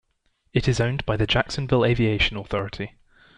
[0.51, 2.95] It is owned by the Jacksonville Aviation Authority.